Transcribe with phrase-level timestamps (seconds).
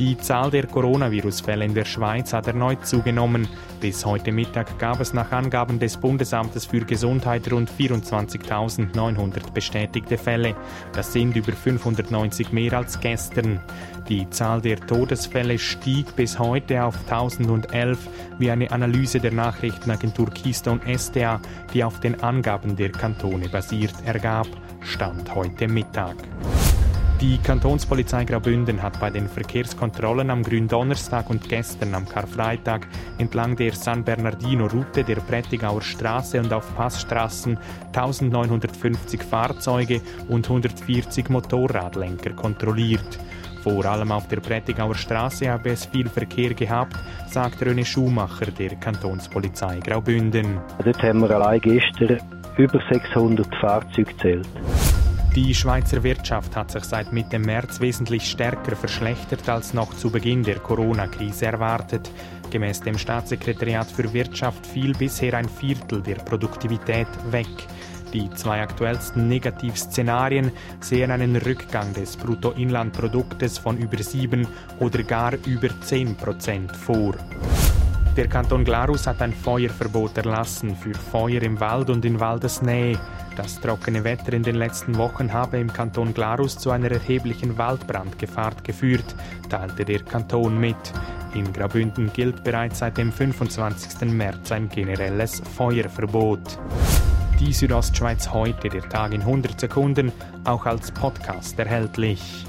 [0.00, 3.46] Die Zahl der Coronavirus-Fälle in der Schweiz hat erneut zugenommen.
[3.82, 10.56] Bis heute Mittag gab es nach Angaben des Bundesamtes für Gesundheit rund 24.900 bestätigte Fälle.
[10.94, 13.60] Das sind über 590 mehr als gestern.
[14.08, 17.98] Die Zahl der Todesfälle stieg bis heute auf 1011,
[18.38, 21.42] wie eine Analyse der Nachrichtenagentur Keystone SDA,
[21.74, 24.46] die auf den Angaben der Kantone basiert, ergab.
[24.80, 26.16] Stand heute Mittag.
[27.20, 32.86] Die Kantonspolizei Graubünden hat bei den Verkehrskontrollen am Gründonnerstag und gestern am Karfreitag
[33.18, 42.30] entlang der San Bernardino-Route der Prättigauer Straße und auf Passstraßen 1950 Fahrzeuge und 140 Motorradlenker
[42.30, 43.18] kontrolliert.
[43.62, 46.96] Vor allem auf der Prättigauer Straße habe es viel Verkehr gehabt,
[47.28, 50.58] sagt René Schumacher der Kantonspolizei Graubünden.
[50.82, 52.18] Dort haben wir allein gestern
[52.56, 54.48] über 600 Fahrzeuge gezählt.
[55.36, 60.42] Die Schweizer Wirtschaft hat sich seit Mitte März wesentlich stärker verschlechtert als noch zu Beginn
[60.42, 62.10] der Corona-Krise erwartet.
[62.50, 67.46] Gemäß dem Staatssekretariat für Wirtschaft fiel bisher ein Viertel der Produktivität weg.
[68.12, 74.48] Die zwei aktuellsten Negativszenarien sehen einen Rückgang des Bruttoinlandproduktes von über 7
[74.80, 77.14] oder gar über 10 Prozent vor.
[78.16, 82.98] Der Kanton Glarus hat ein Feuerverbot erlassen für Feuer im Wald und in Waldesnähe.
[83.36, 88.52] Das trockene Wetter in den letzten Wochen habe im Kanton Glarus zu einer erheblichen Waldbrandgefahr
[88.64, 89.14] geführt,
[89.48, 90.76] teilte der Kanton mit.
[91.34, 94.10] In Graubünden gilt bereits seit dem 25.
[94.10, 96.58] März ein generelles Feuerverbot.
[97.38, 100.10] Die Südostschweiz heute, der Tag in 100 Sekunden,
[100.44, 102.44] auch als Podcast erhältlich.